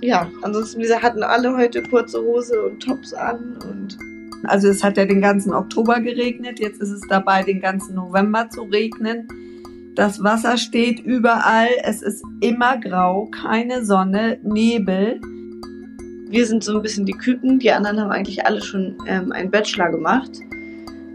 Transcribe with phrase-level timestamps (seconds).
[0.00, 3.98] ja, ansonsten, wir hatten alle heute kurze Hose und Tops an und.
[4.44, 8.48] Also es hat ja den ganzen Oktober geregnet, jetzt ist es dabei, den ganzen November
[8.48, 9.26] zu regnen.
[9.96, 15.20] Das Wasser steht überall, es ist immer grau, keine Sonne, Nebel.
[16.30, 19.50] Wir sind so ein bisschen die Küken, die anderen haben eigentlich alle schon ähm, einen
[19.50, 20.30] Bachelor gemacht.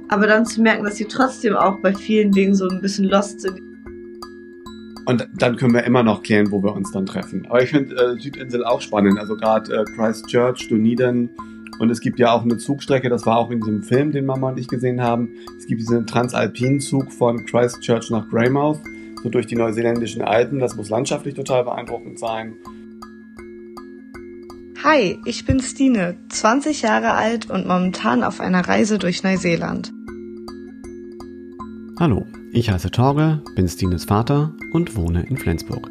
[0.10, 3.40] Aber dann zu merken, dass sie trotzdem auch bei vielen Dingen so ein bisschen lost
[3.40, 3.73] sind.
[5.06, 7.46] Und dann können wir immer noch klären, wo wir uns dann treffen.
[7.50, 9.20] Aber ich finde äh, Südinsel auch spannend.
[9.20, 11.30] Also gerade äh, Christchurch, Dunedin.
[11.80, 14.50] Und es gibt ja auch eine Zugstrecke, das war auch in diesem Film, den Mama
[14.50, 15.30] und ich gesehen haben.
[15.58, 18.80] Es gibt diesen Transalpin-Zug von Christchurch nach Greymouth,
[19.24, 20.60] so durch die neuseeländischen Alpen.
[20.60, 22.54] Das muss landschaftlich total beeindruckend sein.
[24.84, 29.92] Hi, ich bin Stine, 20 Jahre alt und momentan auf einer Reise durch Neuseeland.
[32.00, 32.26] Hallo,
[32.56, 35.90] ich heiße Torge, bin Stines Vater und wohne in Flensburg.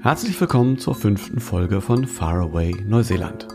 [0.00, 3.46] Herzlich willkommen zur fünften Folge von Faraway Neuseeland.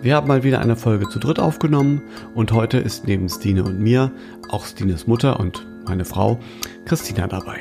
[0.00, 2.02] Wir haben mal wieder eine Folge zu dritt aufgenommen
[2.36, 4.12] und heute ist neben Stine und mir
[4.48, 6.38] auch Stines Mutter und meine Frau
[6.84, 7.58] Christina dabei.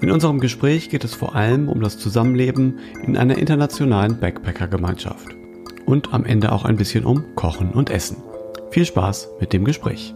[0.00, 5.36] In unserem Gespräch geht es vor allem um das Zusammenleben in einer internationalen Backpacker-Gemeinschaft
[5.84, 8.31] und am Ende auch ein bisschen um Kochen und Essen.
[8.72, 10.14] Viel Spaß mit dem Gespräch.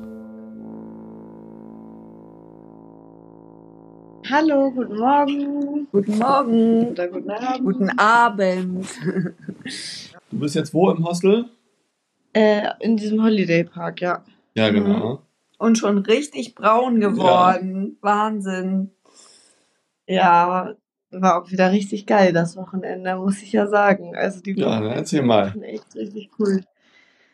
[4.31, 5.87] Hallo, guten Morgen.
[5.93, 6.89] Guten Morgen.
[6.89, 7.65] Oder guten Abend.
[7.65, 8.87] Guten Abend.
[10.31, 11.51] Du bist jetzt wo im Hostel?
[12.33, 14.25] Äh, in diesem Holiday Park, ja.
[14.55, 15.20] Ja, genau.
[15.59, 17.98] Und schon richtig braun geworden.
[18.01, 18.91] Wahnsinn.
[20.07, 20.75] Ja,
[21.11, 24.17] war auch wieder richtig geil das Wochenende, muss ich ja sagen.
[24.17, 25.51] Also die Ja, dann erzähl mal.
[25.51, 26.63] waren echt richtig cool.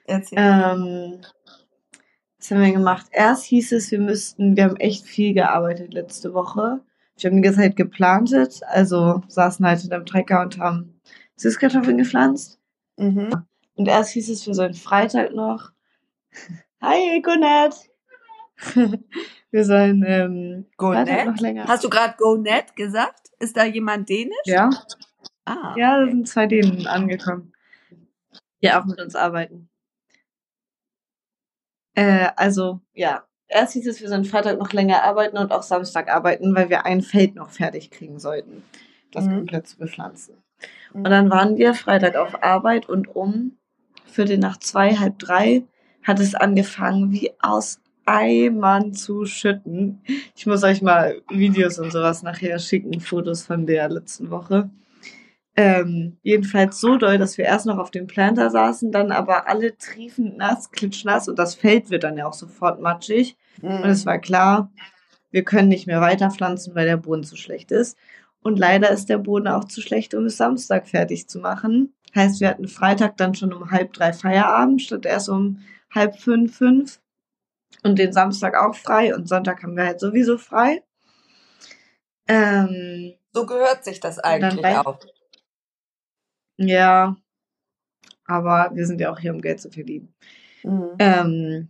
[0.06, 0.38] Erzähl.
[0.38, 1.20] Ähm,
[2.38, 3.06] was haben wir gemacht?
[3.12, 6.80] Erst hieß es, wir müssten, wir haben echt viel gearbeitet letzte Woche.
[7.16, 11.00] Wir haben die ganze Zeit geplantet, also saßen halt hinterm Trecker und haben
[11.36, 12.58] Süßkartoffeln gepflanzt.
[12.96, 13.30] Mhm.
[13.74, 15.70] Und erst hieß es, wir sollen Freitag noch.
[16.82, 17.70] Hi, Gunnar!
[19.50, 21.68] wir sollen ähm, Go Freitag noch länger.
[21.68, 23.30] Hast du gerade Go net gesagt?
[23.38, 24.34] Ist da jemand dänisch?
[24.46, 24.68] ja?
[25.44, 25.74] Ah.
[25.76, 27.52] Ja, da sind zwei Dänen angekommen.
[28.62, 29.68] Die auch mit uns arbeiten.
[31.94, 33.24] Äh, also, ja.
[33.48, 36.86] Erst hieß es, wir sollen Freitag noch länger arbeiten und auch Samstag arbeiten, weil wir
[36.86, 38.62] ein Feld noch fertig kriegen sollten,
[39.12, 39.36] das Mhm.
[39.36, 40.36] komplett zu bepflanzen.
[40.94, 43.58] Und dann waren wir Freitag auf Arbeit und um
[44.06, 45.64] Viertel nach zwei, halb drei
[46.02, 50.00] hat es angefangen, wie aus Eimern zu schütten.
[50.34, 54.70] Ich muss euch mal Videos und sowas nachher schicken, Fotos von der letzten Woche.
[55.54, 59.76] Ähm, jedenfalls so doll, dass wir erst noch auf dem Planter saßen, dann aber alle
[59.76, 63.36] triefend nass, klitschnass und das Feld wird dann ja auch sofort matschig.
[63.82, 64.72] Und es war klar,
[65.30, 67.98] wir können nicht mehr weiterpflanzen, weil der Boden zu schlecht ist.
[68.42, 71.94] Und leider ist der Boden auch zu schlecht, um es Samstag fertig zu machen.
[72.14, 75.60] Heißt, wir hatten Freitag dann schon um halb drei Feierabend, statt erst um
[75.94, 76.98] halb fünf, fünf.
[77.82, 80.82] Und den Samstag auch frei und Sonntag haben wir halt sowieso frei.
[82.26, 84.98] Ähm, So gehört sich das eigentlich auch.
[86.68, 87.16] Ja,
[88.26, 90.14] aber wir sind ja auch hier, um Geld zu verdienen.
[90.64, 90.90] Mhm.
[90.98, 91.68] Ähm,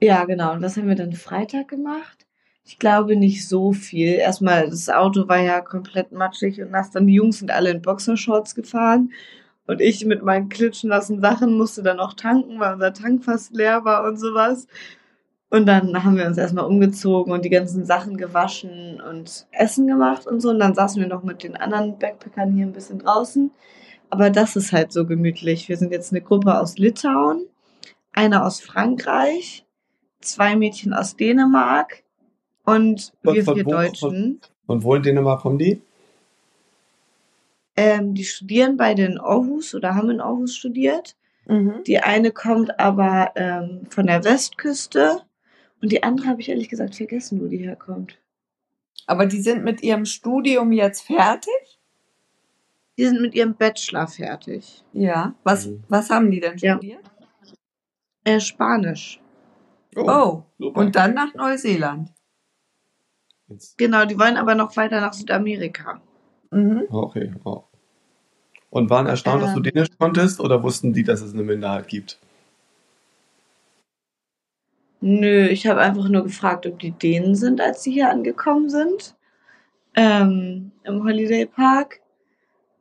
[0.00, 0.52] ja, genau.
[0.52, 2.26] Und was haben wir dann Freitag gemacht?
[2.64, 4.14] Ich glaube nicht so viel.
[4.14, 6.90] Erstmal, das Auto war ja komplett matschig und nass.
[6.90, 9.12] Dann die Jungs sind alle in Boxershorts gefahren.
[9.66, 13.84] Und ich mit meinen klitschnassen Sachen musste dann auch tanken, weil unser Tank fast leer
[13.84, 14.66] war und sowas.
[15.50, 20.26] Und dann haben wir uns erstmal umgezogen und die ganzen Sachen gewaschen und Essen gemacht
[20.26, 20.50] und so.
[20.50, 23.50] Und dann saßen wir noch mit den anderen Backpackern hier ein bisschen draußen.
[24.10, 25.68] Aber das ist halt so gemütlich.
[25.68, 27.46] Wir sind jetzt eine Gruppe aus Litauen,
[28.12, 29.64] eine aus Frankreich,
[30.20, 32.04] zwei Mädchen aus Dänemark
[32.64, 34.40] und Von- wir vier Deutschen.
[34.66, 35.82] Und wo in Dänemark kommen die?
[37.76, 41.16] Ähm, die studieren beide in Aarhus oder haben in Aarhus studiert.
[41.46, 41.82] Mhm.
[41.86, 45.22] Die eine kommt aber ähm, von der Westküste
[45.82, 48.18] und die andere habe ich ehrlich gesagt vergessen, wo die herkommt.
[49.06, 51.78] Aber die sind mit ihrem Studium jetzt fertig?
[52.98, 54.84] Die sind mit ihrem Bachelor fertig.
[54.92, 55.34] Ja.
[55.42, 55.82] Was, Mhm.
[55.88, 56.74] was haben die denn Ja.
[56.76, 57.00] studiert?
[58.24, 59.20] Äh, Spanisch.
[59.96, 60.42] Oh.
[60.58, 60.80] super.
[60.80, 62.12] Und dann nach Neuseeland.
[63.48, 66.00] Jetzt- Genau, die wollen aber noch weiter nach Südamerika.
[66.50, 66.84] Mhm.
[66.90, 67.64] Okay, wow.
[68.68, 69.64] Und waren erstaunt, dass du Ähm.
[69.64, 72.18] Dänisch konntest oder wussten die, dass es eine Minderheit gibt?
[75.00, 79.16] Nö, ich habe einfach nur gefragt, ob die Dänen sind, als sie hier angekommen sind.
[79.94, 82.00] Ähm, Im Holiday Park.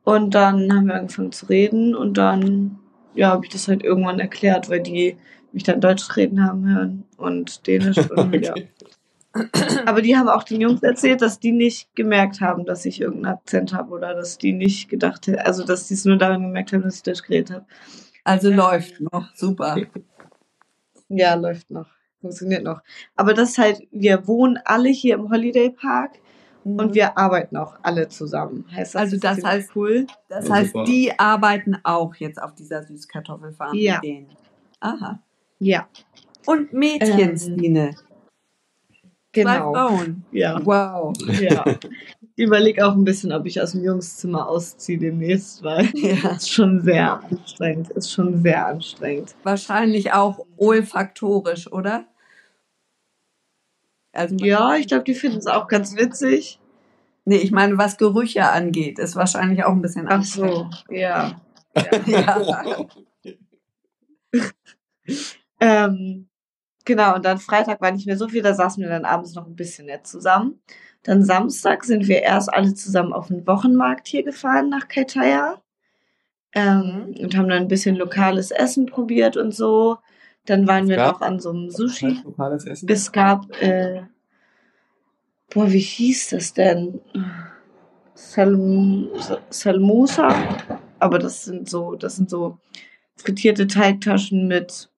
[0.04, 2.80] Und dann haben wir angefangen zu reden und dann,
[3.13, 5.18] ja, habe ich das halt irgendwann erklärt, weil die
[5.51, 8.54] mich dann Deutsch reden haben hören und Dänisch und ja.
[8.54, 8.69] Okay.
[9.86, 13.36] Aber die haben auch den Jungs erzählt, dass die nicht gemerkt haben, dass ich irgendeinen
[13.36, 16.74] Akzent habe oder dass die nicht gedacht hätten, also dass die es nur daran gemerkt
[16.74, 17.66] haben, dass ich Deutsch geredet habe.
[18.24, 19.77] Also läuft noch, super.
[21.10, 21.88] Ja, läuft noch.
[22.21, 22.81] Funktioniert noch.
[23.16, 26.19] Aber das ist halt, wir wohnen alle hier im Holiday Park
[26.66, 28.66] und wir arbeiten auch alle zusammen.
[28.71, 30.06] Heißt das Also das heißt- cool.
[30.27, 30.83] Das Ja, heißt, super.
[30.83, 33.95] die arbeiten auch jetzt auf dieser Süßkartoffelfarm Ja.
[33.95, 34.27] mit denen.
[34.81, 35.19] Aha.
[35.60, 35.88] Ja,
[36.45, 37.92] Und Mädchenstine.
[37.95, 39.74] Zwei genau.
[39.74, 40.25] Frauen.
[40.31, 41.13] Ja, Wow.
[41.39, 41.63] ja.
[42.39, 46.30] Ich überlege auch ein bisschen, ob ich aus dem Jungszimmer ausziehe demnächst, weil Ja.
[46.38, 47.89] ist schon sehr anstrengend.
[47.89, 49.36] Ist schon sehr anstrengend.
[49.44, 52.06] Wahrscheinlich auch olfaktorisch, oder?
[54.13, 56.62] Also Ja, ich glaube, die finden es auch ganz witzig.
[57.25, 60.85] Nee, ich meine, was Gerüche angeht, ist wahrscheinlich auch ein bisschen Ach so, anstrengend.
[60.89, 61.42] ja.
[62.07, 62.85] Ja.
[65.62, 66.30] Ähm,
[66.85, 69.45] genau, und dann Freitag war nicht mehr so viel, da saßen wir dann abends noch
[69.45, 70.62] ein bisschen nett zusammen.
[71.03, 75.61] Dann Samstag sind wir erst alle zusammen auf den Wochenmarkt hier gefahren nach Kaitaya.
[76.53, 79.97] Ähm, und haben dann ein bisschen lokales Essen probiert und so.
[80.45, 82.21] Dann waren wir noch an so einem Sushi.
[82.23, 82.89] Lokales Essen?
[82.89, 84.01] Es gab, äh,
[85.53, 86.99] boah, wie hieß das denn?
[88.15, 89.09] Salm,
[89.49, 90.33] Salmosa.
[90.99, 92.57] Aber das sind so, das sind so
[93.15, 94.89] frittierte Teigtaschen mit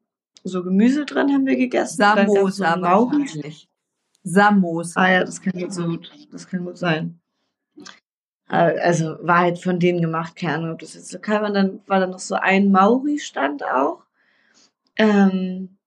[0.44, 1.98] so Gemüse drin, haben wir gegessen.
[1.98, 3.68] Samosa wahrscheinlich.
[4.24, 5.00] Samosa.
[5.00, 5.98] Ah ja, das kann gut, so,
[6.32, 7.20] das kann gut sein.
[8.50, 11.52] Äh, Also war halt von denen gemacht, keine Ahnung, ob das jetzt lokal war.
[11.52, 14.04] Dann war da noch so ein Mauri-Stand auch,
[14.98, 15.78] ähm,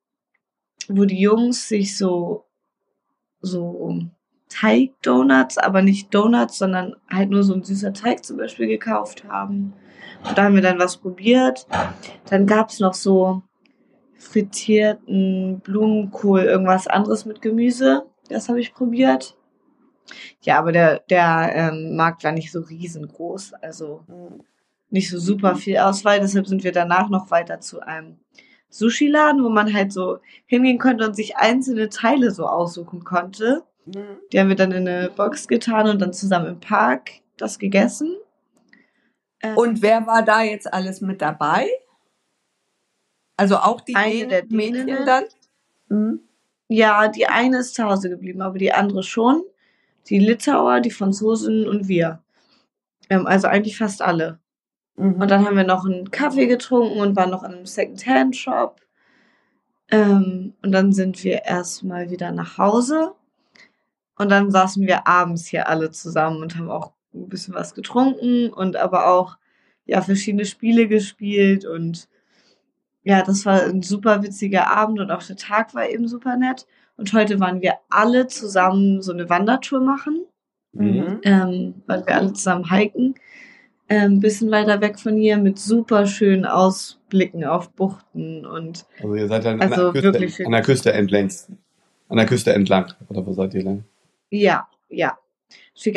[0.89, 2.45] wo die Jungs sich so,
[3.41, 4.01] so
[4.49, 9.75] Teig-Donuts, aber nicht Donuts, sondern halt nur so ein süßer Teig zum Beispiel gekauft haben.
[10.27, 11.67] Und da haben wir dann was probiert.
[12.31, 13.43] Dann gab's noch so
[14.17, 18.07] frittierten Blumenkohl, irgendwas anderes mit Gemüse.
[18.29, 19.37] Das habe ich probiert.
[20.43, 24.05] Ja, aber der, der ähm, Markt war nicht so riesengroß, also
[24.91, 26.21] nicht so super viel Auswahl.
[26.21, 28.19] Deshalb sind wir danach noch weiter zu einem
[28.69, 33.63] Sushi-Laden, wo man halt so hingehen konnte und sich einzelne Teile so aussuchen konnte.
[33.87, 34.19] Mhm.
[34.33, 38.17] Die haben wir dann in eine Box getan und dann zusammen im Park das gegessen.
[39.43, 41.67] Ähm, Und wer war da jetzt alles mit dabei?
[43.37, 45.25] Also auch die Eine Dänen- der Mädchen dann?
[45.89, 46.21] Mhm.
[46.69, 49.43] Ja, die eine ist zu Hause geblieben, aber die andere schon.
[50.09, 52.23] Die Litauer, die Franzosen und wir.
[53.11, 54.39] Ähm, also eigentlich fast alle.
[54.97, 55.21] Mhm.
[55.21, 58.81] Und dann haben wir noch einen Kaffee getrunken und waren noch in einem Second-Hand-Shop.
[59.91, 63.13] Ähm, und dann sind wir erstmal wieder nach Hause.
[64.17, 68.53] Und dann saßen wir abends hier alle zusammen und haben auch ein bisschen was getrunken
[68.53, 69.37] und aber auch
[69.87, 72.09] ja verschiedene Spiele gespielt und
[73.05, 76.67] ja, das war ein super witziger Abend und auch der Tag war eben super nett.
[76.97, 80.27] Und heute waren wir alle zusammen so eine Wandertour machen
[80.75, 81.21] Mhm.
[81.23, 83.15] ähm, weil wir alle zusammen hiken.
[83.87, 89.15] Ein ähm, bisschen weiter weg von hier mit super schönen Ausblicken auf Buchten und Also
[89.15, 90.47] ihr seid dann Also an, der Küste, wirklich schön.
[90.47, 91.31] an der Küste entlang.
[92.09, 92.93] An der Küste entlang.
[93.09, 93.85] Oder wo seid ihr lang?
[94.31, 95.17] ja, ja.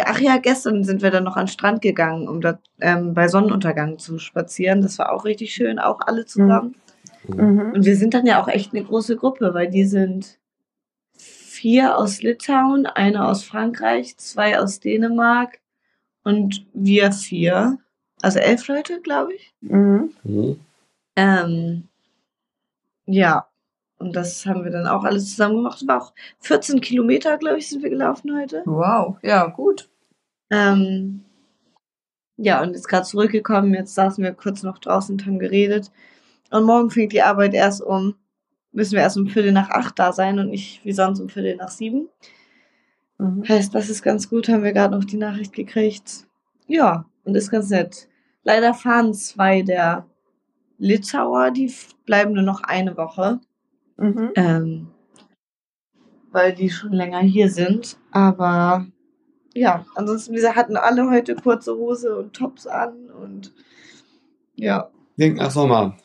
[0.05, 3.27] Ach ja, gestern sind wir dann noch an den Strand gegangen, um da ähm, bei
[3.27, 4.81] Sonnenuntergang zu spazieren.
[4.81, 6.69] Das war auch richtig schön, auch alle zusammen.
[6.69, 6.86] Mhm.
[7.27, 10.39] Und wir sind dann ja auch echt eine große Gruppe, weil die sind
[11.57, 15.59] vier aus Litauen, eine aus Frankreich, zwei aus Dänemark
[16.23, 17.79] und wir vier.
[18.21, 19.53] Also elf Leute, glaube ich.
[19.61, 20.11] Mhm.
[20.23, 20.59] Mhm.
[21.15, 21.87] Ähm,
[23.05, 23.47] ja,
[23.99, 25.81] und das haben wir dann auch alles zusammen gemacht.
[25.81, 28.61] Es war auch 14 Kilometer, glaube ich, sind wir gelaufen heute.
[28.65, 29.89] Wow, ja, gut.
[30.49, 31.23] Ähm,
[32.37, 33.73] ja, und jetzt gerade zurückgekommen.
[33.73, 35.91] Jetzt saßen wir kurz noch draußen und haben geredet.
[36.51, 38.15] Und morgen fängt die Arbeit erst um,
[38.71, 41.55] müssen wir erst um Viertel nach acht da sein und nicht wie sonst um Viertel
[41.55, 42.09] nach sieben.
[43.17, 43.47] Mhm.
[43.47, 46.27] Heißt, das ist ganz gut, haben wir gerade noch die Nachricht gekriegt.
[46.67, 48.07] Ja, und ist ganz nett.
[48.43, 50.05] Leider fahren zwei der
[50.77, 51.73] Litauer, die
[52.05, 53.39] bleiben nur noch eine Woche.
[53.97, 54.31] Mhm.
[54.35, 54.87] ähm,
[56.31, 57.97] weil die schon länger hier sind.
[58.11, 58.85] Aber
[59.53, 63.53] ja, ansonsten, wir hatten alle heute kurze Hose und Tops an und
[64.55, 64.91] ja.
[65.17, 65.97] Klingt nach Sommer.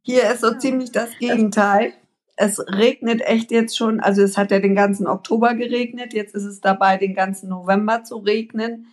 [0.00, 1.92] Hier ist so ziemlich das Gegenteil.
[2.36, 6.44] Es regnet echt jetzt schon, also es hat ja den ganzen Oktober geregnet, jetzt ist
[6.44, 8.86] es dabei, den ganzen November zu regnen.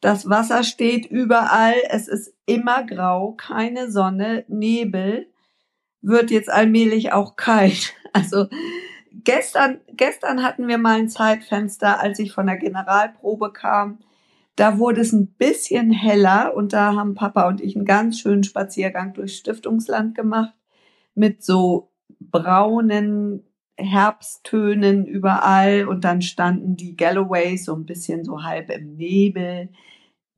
[0.00, 5.26] Das Wasser steht überall, es ist immer grau, keine Sonne, Nebel,
[6.02, 7.94] wird jetzt allmählich auch kalt.
[8.12, 8.46] Also
[9.12, 13.98] gestern, gestern hatten wir mal ein Zeitfenster, als ich von der Generalprobe kam.
[14.56, 18.42] Da wurde es ein bisschen heller und da haben Papa und ich einen ganz schönen
[18.42, 20.54] Spaziergang durchs Stiftungsland gemacht
[21.14, 23.44] mit so braunen
[23.78, 29.68] Herbsttönen überall und dann standen die Galloways so ein bisschen so halb im Nebel.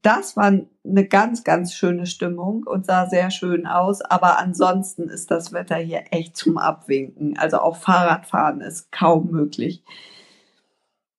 [0.02, 4.00] Das war eine ganz, ganz schöne Stimmung und sah sehr schön aus.
[4.00, 7.36] Aber ansonsten ist das Wetter hier echt zum Abwinken.
[7.38, 9.84] Also auch Fahrradfahren ist kaum möglich.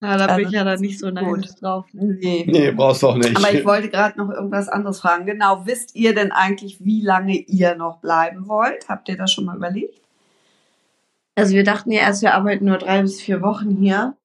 [0.02, 1.86] Ja, da bin ich ja dann nicht so neidisch drauf.
[1.92, 2.46] Nee.
[2.48, 3.36] Nee, brauchst du auch nicht.
[3.36, 5.26] Aber ich wollte gerade noch irgendwas anderes fragen.
[5.26, 8.88] Genau, wisst ihr denn eigentlich, wie lange ihr noch bleiben wollt?
[8.88, 10.00] Habt ihr das schon mal überlegt?
[11.36, 14.16] Also wir dachten ja erst, wir arbeiten nur drei bis vier Wochen hier.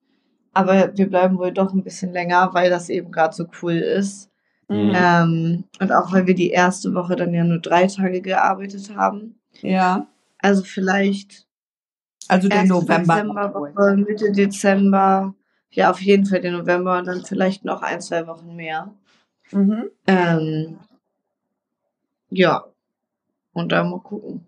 [0.53, 4.31] Aber wir bleiben wohl doch ein bisschen länger, weil das eben gerade so cool ist.
[4.69, 4.93] Mhm.
[4.95, 9.41] Ähm, und auch weil wir die erste Woche dann ja nur drei Tage gearbeitet haben.
[9.61, 10.07] Ja.
[10.39, 11.47] Also vielleicht
[12.29, 13.95] Also den November.
[13.97, 15.35] Mitte Dezember.
[15.75, 18.95] Ja, auf jeden Fall den November und dann vielleicht noch ein, zwei Wochen mehr.
[19.53, 19.91] Mhm.
[20.07, 20.79] Ähm,
[22.31, 22.65] ja.
[23.53, 24.47] Und dann mal gucken.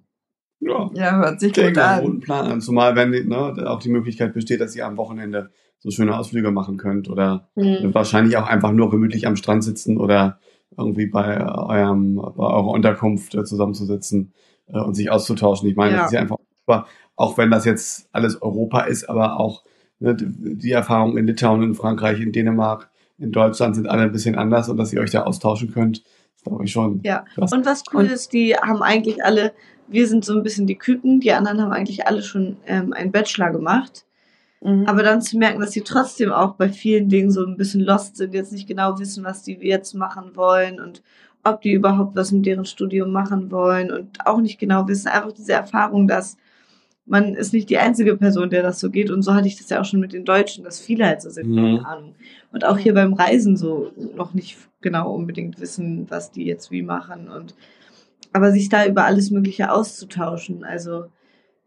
[0.61, 2.05] ja, Ja, hört sich gut an.
[2.05, 2.61] guten Plan an.
[2.61, 6.77] Zumal, wenn ne, auch die Möglichkeit besteht, dass ihr am Wochenende so schöne Ausflüge machen
[6.77, 7.93] könnt oder Hm.
[7.95, 10.39] wahrscheinlich auch einfach nur gemütlich am Strand sitzen oder
[10.77, 14.33] irgendwie bei eurem, bei eurer Unterkunft äh, zusammenzusitzen
[14.67, 15.69] äh, und sich auszutauschen.
[15.69, 15.99] Ich meine, Ja.
[15.99, 19.63] das ist ja einfach super, auch wenn das jetzt alles Europa ist, aber auch
[20.01, 24.35] die die Erfahrungen in Litauen, in Frankreich, in Dänemark, in Deutschland sind alle ein bisschen
[24.37, 25.99] anders und dass ihr euch da austauschen könnt,
[26.37, 27.01] ist glaube ich schon.
[27.03, 27.25] Ja.
[27.35, 27.53] krass.
[27.53, 29.53] Und was cool Und- ist, die haben eigentlich alle,
[29.89, 33.13] wir sind so ein bisschen die Küken, die anderen haben eigentlich alle schon ähm, einen
[33.13, 34.05] Bachelor gemacht.
[34.63, 34.85] Mhm.
[34.87, 38.17] Aber dann zu merken, dass sie trotzdem auch bei vielen Dingen so ein bisschen lost
[38.17, 41.03] sind, jetzt nicht genau wissen, was die jetzt machen wollen und
[41.45, 45.09] ob die überhaupt was mit deren Studium machen wollen und auch nicht genau wissen.
[45.09, 46.37] Einfach diese Erfahrung, dass
[47.07, 49.11] man ist nicht die einzige Person, der das so geht.
[49.11, 51.31] Und so hatte ich das ja auch schon mit den Deutschen, dass viele halt so
[51.31, 51.57] sind, Mhm.
[51.57, 52.15] keine Ahnung.
[52.53, 56.83] Und auch hier beim Reisen so noch nicht genau unbedingt wissen, was die jetzt wie
[56.83, 57.29] machen.
[57.29, 57.55] Und
[58.33, 60.65] aber sich da über alles Mögliche auszutauschen.
[60.65, 61.05] Also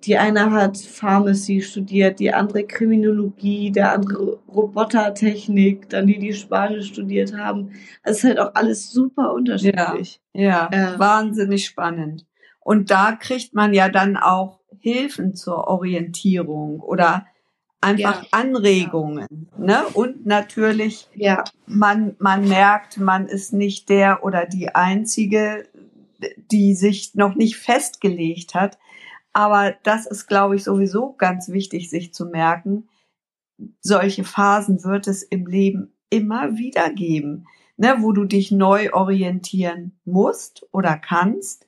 [0.05, 6.88] die eine hat Pharmacy studiert, die andere Kriminologie, der andere Robotertechnik, dann die, die Spanisch
[6.88, 7.72] studiert haben.
[8.03, 10.22] Es ist halt auch alles super unterschiedlich.
[10.34, 10.98] Ja, Ja.
[11.00, 12.25] wahnsinnig spannend.
[12.60, 17.25] Und da kriegt man ja dann auch Hilfen zur Orientierung oder
[17.81, 18.27] einfach Ja.
[18.31, 19.49] Anregungen.
[19.57, 19.85] Ne?
[19.93, 25.67] Und natürlich, Ja, man, man merkt, man ist nicht der oder die Einzige,
[26.51, 28.77] die sich noch nicht festgelegt hat.
[29.31, 32.89] Aber das ist, glaube ich, sowieso ganz wichtig, sich zu merken.
[33.81, 37.45] Solche Phasen wird es im Leben immer wieder geben,
[37.77, 41.67] ne, wo du dich neu orientieren musst oder kannst,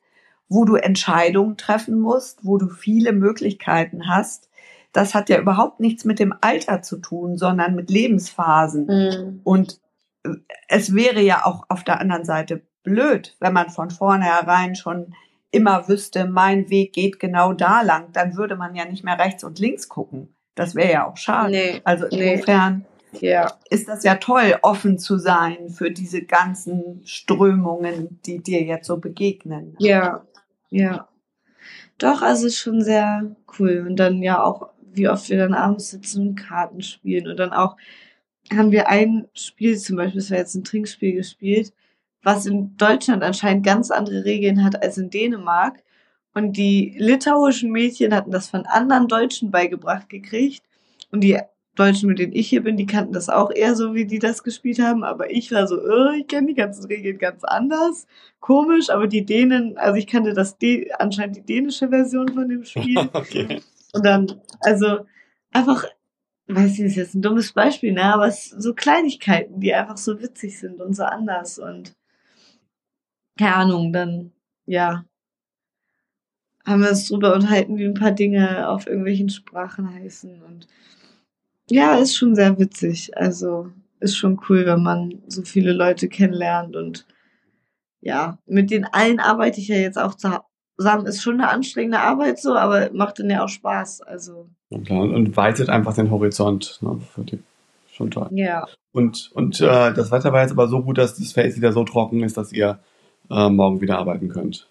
[0.51, 4.49] wo du Entscheidungen treffen musst, wo du viele Möglichkeiten hast.
[4.91, 8.85] Das hat ja überhaupt nichts mit dem Alter zu tun, sondern mit Lebensphasen.
[8.85, 9.41] Mhm.
[9.45, 9.79] Und
[10.23, 10.31] äh,
[10.67, 15.15] es wäre ja auch auf der anderen Seite blöd, wenn man von vornherein schon
[15.51, 19.45] immer wüsste, mein Weg geht genau da lang, dann würde man ja nicht mehr rechts
[19.45, 20.35] und links gucken.
[20.55, 21.51] Das wäre ja auch schade.
[21.51, 22.33] Nee, also nee.
[22.33, 22.85] insofern
[23.19, 28.87] ja, ist das ja toll, offen zu sein für diese ganzen Strömungen, die dir jetzt
[28.87, 29.75] so begegnen.
[29.79, 30.23] ja,
[30.71, 31.07] ja.
[31.97, 33.85] Doch, also ist schon sehr cool.
[33.87, 37.27] Und dann ja auch, wie oft wir dann abends sitzen und Karten spielen.
[37.27, 37.77] Und dann auch
[38.53, 41.73] haben wir ein Spiel, zum Beispiel, das war jetzt ein Trinkspiel gespielt,
[42.23, 45.83] was in Deutschland anscheinend ganz andere Regeln hat als in Dänemark.
[46.33, 50.63] Und die litauischen Mädchen hatten das von anderen Deutschen beigebracht gekriegt.
[51.11, 51.39] Und die
[51.75, 54.43] Deutschen, mit denen ich hier bin, die kannten das auch eher so, wie die das
[54.43, 55.03] gespielt haben.
[55.03, 58.07] Aber ich war so, äh, ich kenne die ganzen Regeln ganz anders.
[58.39, 62.65] Komisch, aber die Dänen, also ich kannte das Dä anscheinend die dänische Version von dem
[62.65, 62.97] Spiel.
[63.13, 63.61] okay.
[63.93, 65.05] Und dann, also
[65.51, 65.85] einfach,
[66.47, 68.03] weiß ich, ist jetzt ein dummes Beispiel, ne?
[68.03, 71.93] Aber es so Kleinigkeiten, die einfach so witzig sind und so anders und
[73.37, 74.33] keine Ahnung, dann,
[74.65, 75.05] ja,
[76.65, 80.67] haben wir uns drüber unterhalten, wie ein paar Dinge auf irgendwelchen Sprachen heißen und
[81.71, 83.17] ja, ist schon sehr witzig.
[83.17, 87.05] Also ist schon cool, wenn man so viele Leute kennenlernt und
[88.01, 91.05] ja, mit den allen arbeite ich ja jetzt auch zusammen.
[91.05, 94.01] Ist schon eine anstrengende Arbeit so, aber macht dann ja auch Spaß.
[94.01, 94.49] Also.
[94.69, 96.79] Und, und weitet einfach den Horizont.
[96.81, 97.39] Ne, für die,
[97.91, 98.29] schon toll.
[98.31, 101.71] ja, Und, und äh, das Wetter war jetzt aber so gut, dass das Feld wieder
[101.71, 102.79] so trocken ist, dass ihr
[103.29, 104.67] äh, morgen wieder arbeiten könnt.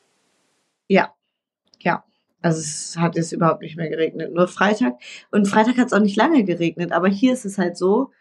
[0.89, 1.15] ja,
[1.79, 2.03] ja.
[2.43, 4.95] Also es hat jetzt überhaupt nicht mehr geregnet, nur Freitag.
[5.31, 8.13] Und Freitag hat es auch nicht lange geregnet, aber hier ist es halt so,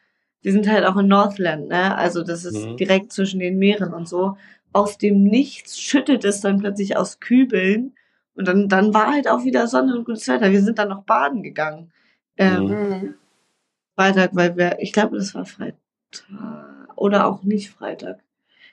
[0.42, 1.98] wir sind halt auch in Northland, ne?
[1.98, 2.78] Also das ist Mhm.
[2.78, 4.38] direkt zwischen den Meeren und so.
[4.74, 7.96] Aus dem Nichts schüttet es dann plötzlich aus Kübeln
[8.36, 10.52] und dann, dann war halt auch wieder Sonne und gutes Wetter.
[10.52, 11.92] Wir sind dann noch baden gegangen.
[12.38, 13.16] Ähm, Mhm.
[13.96, 15.76] Freitag, weil wir, ich glaube, das war Freitag
[16.96, 18.20] oder auch nicht Freitag.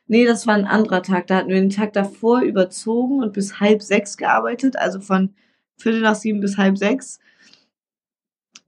[0.09, 1.27] Nee, das war ein anderer Tag.
[1.27, 5.35] Da hatten wir den Tag davor überzogen und bis halb sechs gearbeitet, also von
[5.77, 7.19] Viertel nach sieben bis halb sechs.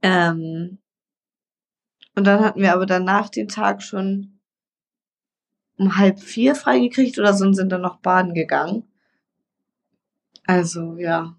[0.01, 0.79] Ähm,
[2.15, 4.39] und dann hatten wir aber danach den Tag schon
[5.77, 8.83] um halb vier freigekriegt oder so und sind dann noch baden gegangen.
[10.45, 11.37] Also, ja.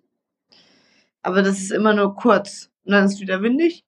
[1.22, 2.70] Aber das ist immer nur kurz.
[2.84, 3.84] Und dann ist wieder windig.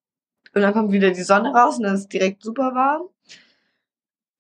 [0.55, 3.09] Und dann kommt wieder die Sonne raus und dann ist es direkt super warm.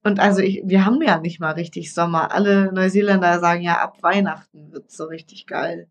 [0.04, 2.32] Und also ich, wir haben ja nicht mal richtig Sommer.
[2.32, 5.88] Alle Neuseeländer sagen ja, ab Weihnachten wird's so richtig geil.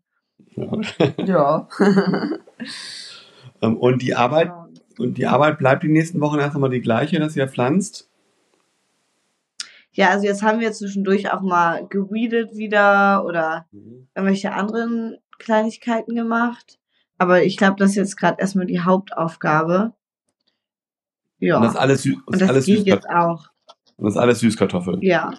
[1.18, 1.68] Ja.
[3.62, 4.68] Ähm, und die Arbeit, Genau.
[4.98, 8.10] und die Arbeit bleibt die nächsten Wochen erst einmal die gleiche, dass ihr pflanzt.
[9.92, 13.66] Ja, also jetzt haben wir zwischendurch auch mal geweedet wieder oder
[14.16, 16.80] irgendwelche anderen Kleinigkeiten gemacht.
[17.18, 19.92] Aber ich glaube, das ist jetzt gerade erstmal die Hauptaufgabe.
[21.38, 21.58] Ja.
[21.58, 23.51] Und das alles, Sü- Und ist das alles geht jetzt auch.
[23.96, 24.98] Und das ist alles Süßkartoffel.
[25.02, 25.32] Ja.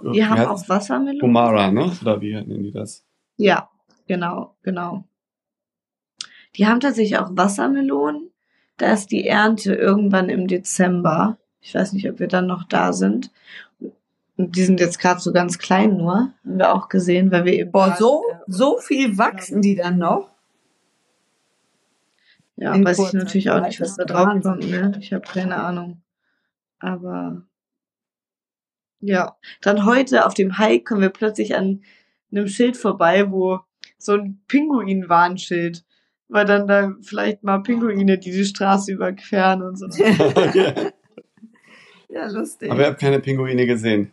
[0.00, 0.68] Wie Die haben heißt auch es?
[0.68, 1.20] Wassermelonen.
[1.20, 1.90] Pomara, ne?
[2.02, 3.04] Oder wie nennen die das?
[3.36, 3.70] Ja,
[4.06, 5.04] genau, genau.
[6.56, 8.30] Die haben tatsächlich auch Wassermelonen.
[8.76, 11.38] Da ist die Ernte irgendwann im Dezember.
[11.60, 13.30] Ich weiß nicht, ob wir dann noch da sind.
[14.36, 16.32] Und die sind jetzt gerade so ganz klein nur.
[16.44, 17.72] Haben wir auch gesehen, weil wir eben.
[17.72, 20.30] Boah, grad, so, äh, so viel wachsen die dann noch?
[22.56, 24.92] Ja, in weiß ich natürlich auch nicht, was da drauf kommt, ne?
[25.00, 26.02] Ich habe keine Ahnung.
[26.78, 27.45] Aber
[29.06, 31.82] ja, dann heute auf dem Hike kommen wir plötzlich an
[32.30, 33.60] einem Schild vorbei, wo
[33.98, 35.84] so ein Pinguin-Warnschild,
[36.28, 39.86] weil dann da vielleicht mal Pinguine, die die Straße überqueren und so.
[42.08, 42.70] Ja, lustig.
[42.70, 44.10] Aber ihr habt keine Pinguine gesehen.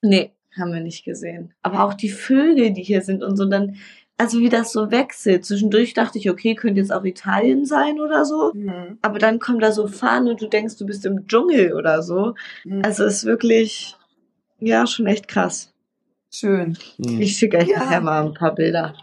[0.00, 1.52] Nee, haben wir nicht gesehen.
[1.62, 3.76] Aber auch die Vögel, die hier sind und so, dann,
[4.18, 5.44] also wie das so wechselt.
[5.44, 8.52] Zwischendurch dachte ich, okay, könnte jetzt auch Italien sein oder so.
[8.54, 8.98] Mhm.
[9.02, 12.34] Aber dann kommen da so Fahnen und du denkst, du bist im Dschungel oder so.
[12.64, 12.82] Mhm.
[12.84, 13.96] Also es ist wirklich,
[14.58, 15.72] ja, schon echt krass.
[16.32, 16.76] Schön.
[17.02, 17.20] Hm.
[17.20, 17.78] Ich schicke euch Ja.
[17.78, 18.94] nachher mal ein paar Bilder.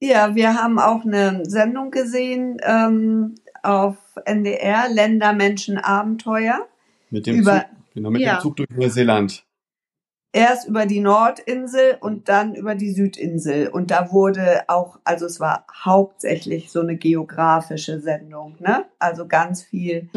[0.00, 3.34] Ja, wir haben auch eine Sendung gesehen ähm,
[3.64, 6.66] auf NDR, Länder, Menschen, Abenteuer.
[7.10, 8.36] Mit dem Über- Zug, genau, mit Ja.
[8.36, 9.44] dem Zug durch Neuseeland.
[10.32, 13.68] Erst über die Nordinsel und dann über die Südinsel.
[13.68, 18.84] Und da wurde auch, also es war hauptsächlich so eine geografische Sendung, ne?
[18.98, 20.10] Also ganz viel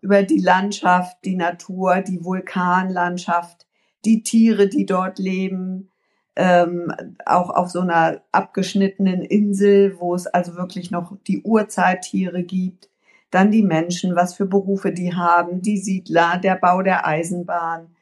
[0.00, 3.66] über die Landschaft, die Natur, die Vulkanlandschaft,
[4.04, 5.90] die Tiere, die dort leben,
[6.34, 6.92] ähm,
[7.26, 12.88] auch auf so einer abgeschnittenen Insel, wo es also wirklich noch die Urzeittiere gibt,
[13.30, 17.94] dann die Menschen, was für Berufe die haben, die Siedler, der Bau der Eisenbahn.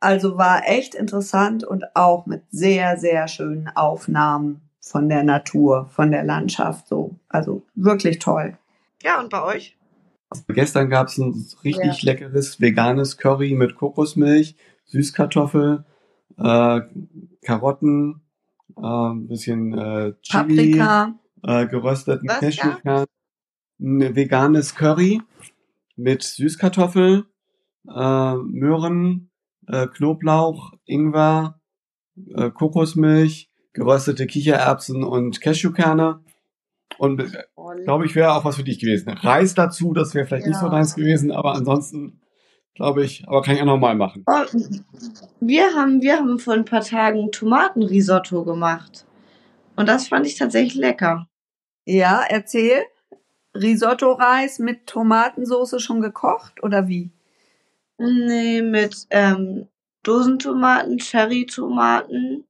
[0.00, 6.10] Also war echt interessant und auch mit sehr, sehr schönen Aufnahmen von der Natur, von
[6.10, 7.16] der Landschaft so.
[7.28, 8.58] Also wirklich toll.
[9.02, 9.76] Ja, und bei euch?
[10.48, 15.84] Gestern gab es ein richtig leckeres veganes Curry mit Kokosmilch, Süßkartoffel,
[16.38, 16.80] äh,
[17.42, 18.22] Karotten,
[18.76, 21.14] äh, ein bisschen äh, Chili, Paprika.
[21.42, 23.06] äh, gerösteten Cashewkern,
[23.80, 25.22] ein veganes Curry
[25.96, 27.26] mit Süßkartoffel,
[27.88, 29.30] äh, Möhren,
[29.68, 31.60] äh, Knoblauch, Ingwer,
[32.34, 36.20] äh, Kokosmilch, geröstete Kichererbsen und Cashewkerne.
[36.98, 37.24] Und
[37.84, 39.10] glaube ich, wäre auch was für dich gewesen.
[39.10, 40.72] Reis dazu, das wäre vielleicht nicht so Ja.
[40.72, 42.20] nice gewesen, aber ansonsten
[42.74, 44.24] glaube ich, aber kann ich auch nochmal machen.
[44.26, 44.44] Oh,
[45.40, 49.06] wir haben, wir haben vor ein paar Tagen Tomatenrisotto gemacht.
[49.76, 51.28] Und das fand ich tatsächlich lecker.
[51.84, 52.84] Ja, erzähl.
[53.56, 57.12] Risotto-Reis mit Tomatensauce schon gekocht oder wie?
[57.98, 59.68] Nee, mit ähm,
[60.02, 62.44] Dosentomaten, Cherrytomaten,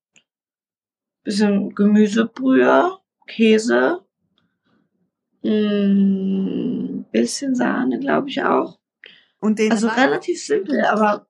[1.22, 4.04] bisschen Gemüsebrühe, Käse,
[5.42, 8.78] mm, bisschen Sahne, glaube ich auch.
[9.40, 11.26] Und den Also relativ simpel, aber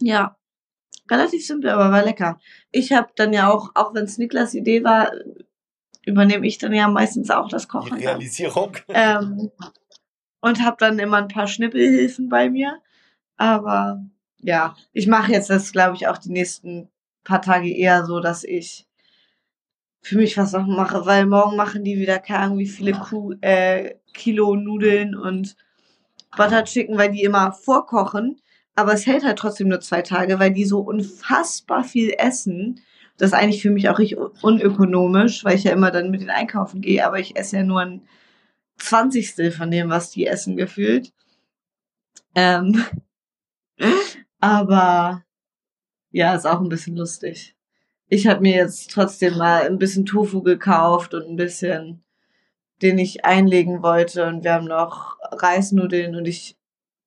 [0.00, 0.36] ja,
[1.10, 2.40] relativ simpel, aber war lecker.
[2.70, 5.12] Ich habe dann ja auch, auch wenn es Niklas Idee war,
[6.06, 7.90] übernehme ich dann ja meistens auch das Die Kochen.
[7.90, 7.98] dann.
[7.98, 8.76] Realisierung.
[8.88, 9.50] Ähm,
[10.40, 12.80] und habe dann immer ein paar Schnippelhilfen bei mir.
[13.36, 14.02] Aber
[14.38, 16.88] ja, ich mache jetzt das, glaube ich, auch die nächsten
[17.24, 18.86] paar Tage eher so, dass ich
[20.02, 23.34] für mich was noch mache, weil morgen machen die wieder keine Ahnung, wie viele Kuh,
[23.42, 25.56] äh, Kilo Nudeln und
[26.36, 28.40] Butter Chicken, weil die immer vorkochen.
[28.74, 32.80] Aber es hält halt trotzdem nur zwei Tage, weil die so unfassbar viel essen.
[33.18, 36.30] Das ist eigentlich für mich auch richtig unökonomisch, weil ich ja immer dann mit den
[36.30, 38.02] einkaufen gehe, aber ich esse ja nur ein
[38.80, 41.12] Zwanzigstel von dem, was die essen, gefühlt.
[42.34, 42.84] Ähm,
[44.40, 45.24] aber
[46.10, 47.54] ja, ist auch ein bisschen lustig.
[48.08, 52.02] Ich habe mir jetzt trotzdem mal ein bisschen Tofu gekauft und ein bisschen,
[52.82, 54.26] den ich einlegen wollte.
[54.26, 56.56] Und wir haben noch Reisnudeln und ich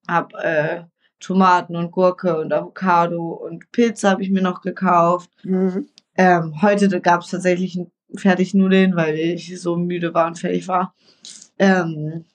[0.08, 0.84] habe äh,
[1.20, 5.30] Tomaten und Gurke und Avocado und Pilze habe ich mir noch gekauft.
[5.44, 5.90] Mhm.
[6.16, 10.68] Ähm, heute gab es tatsächlich ein- fertig Nudeln, weil ich so müde war und fertig
[10.68, 10.94] war.
[11.60, 12.26] Ähm,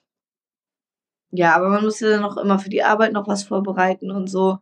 [1.31, 4.27] ja, aber man muss ja dann auch immer für die Arbeit noch was vorbereiten und
[4.27, 4.59] so.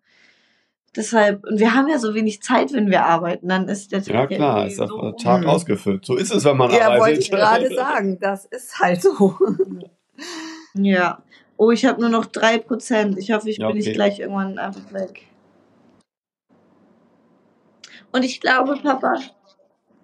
[0.96, 4.32] Deshalb, und wir haben ja so wenig Zeit, wenn wir arbeiten, dann ist der Tag
[4.32, 5.50] Ja klar, ist der so Tag rum.
[5.50, 6.06] ausgefüllt.
[6.06, 7.00] So ist es, wenn man Ja, arbeitet.
[7.02, 8.20] wollte ich gerade sagen.
[8.20, 9.38] Das ist halt so.
[10.74, 11.22] Ja.
[11.56, 13.18] Oh, ich habe nur noch drei Prozent.
[13.18, 15.28] Ich hoffe, ich Ja, bin nicht gleich irgendwann einfach weg.
[18.12, 19.16] Und ich glaube, Papa,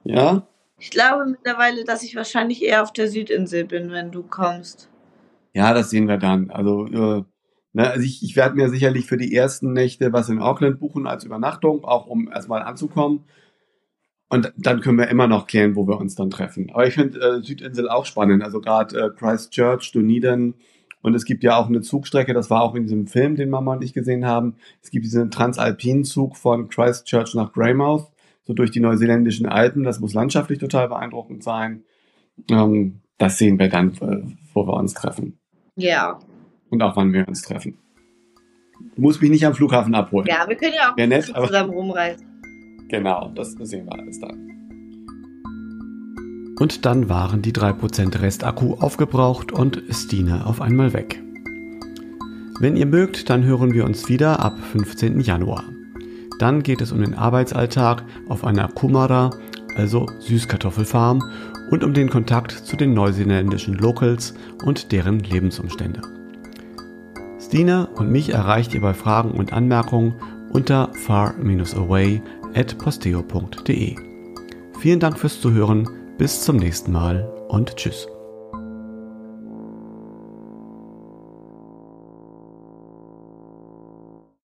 [0.03, 0.45] Ja?
[0.83, 4.89] Ich glaube mittlerweile, dass ich wahrscheinlich eher auf der Südinsel bin, wenn du kommst.
[5.53, 6.51] Ja, das sehen wir dann.
[6.51, 7.23] Also, äh,
[7.71, 11.07] ne, also ich, ich werde mir sicherlich für die ersten Nächte was in Auckland buchen
[11.07, 13.23] als Übernachtung, auch um erstmal anzukommen.
[14.27, 16.69] Und dann können wir immer noch klären, wo wir uns dann treffen.
[16.73, 18.43] Aber ich finde äh, Südinsel auch spannend.
[18.43, 20.55] Also gerade äh, Christchurch, Dunedin.
[21.01, 23.73] Und es gibt ja auch eine Zugstrecke, das war auch in diesem Film, den Mama
[23.73, 24.55] und ich gesehen haben.
[24.81, 28.12] Es gibt diesen Transalpin-Zug von Christchurch nach Greymouth,
[28.45, 29.83] so durch die neuseeländischen Alpen.
[29.83, 31.83] Das muss landschaftlich total beeindruckend sein.
[32.49, 35.39] Ähm, das sehen wir dann, äh, wo wir uns treffen.
[35.75, 36.19] Ja.
[36.69, 37.77] Und auch wann wir uns treffen.
[38.95, 40.27] Du musst mich nicht am Flughafen abholen.
[40.27, 42.25] Ja, wir können ja auch nett, zusammen rumreisen.
[42.89, 44.53] Genau, das sehen wir alles dann.
[46.59, 51.21] Und dann waren die 3% Restakku aufgebraucht und Stine auf einmal weg.
[52.59, 55.19] Wenn ihr mögt, dann hören wir uns wieder ab 15.
[55.21, 55.63] Januar.
[56.39, 59.29] Dann geht es um den Arbeitsalltag auf einer Kumara,
[59.75, 61.21] also Süßkartoffelfarm,
[61.71, 66.01] und um den Kontakt zu den neuseeländischen Locals und deren Lebensumstände.
[67.39, 70.15] Stine und mich erreicht ihr bei Fragen und Anmerkungen
[70.51, 72.21] unter far-away
[72.53, 73.95] at posteo.de.
[74.79, 78.07] Vielen Dank fürs Zuhören, bis zum nächsten Mal und tschüss.